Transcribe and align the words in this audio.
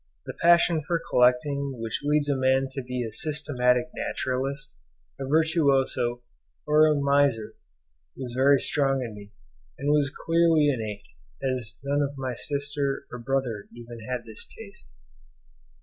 The 0.25 0.33
passion 0.41 0.81
for 0.81 0.99
collecting 1.11 1.77
which 1.79 2.01
leads 2.03 2.27
a 2.27 2.35
man 2.35 2.67
to 2.71 2.81
be 2.81 3.03
a 3.03 3.13
systematic 3.13 3.91
naturalist, 3.95 4.75
a 5.19 5.27
virtuoso, 5.27 6.23
or 6.65 6.87
a 6.87 6.95
miser, 6.99 7.53
was 8.17 8.33
very 8.33 8.57
strong 8.59 9.03
in 9.03 9.13
me, 9.13 9.31
and 9.77 9.91
was 9.91 10.11
clearly 10.25 10.69
innate, 10.69 11.03
as 11.43 11.77
none 11.83 12.01
of 12.01 12.17
my 12.17 12.33
sisters 12.33 13.03
or 13.11 13.19
brother 13.19 13.67
ever 13.77 13.97
had 14.09 14.25
this 14.25 14.47
taste. 14.47 14.89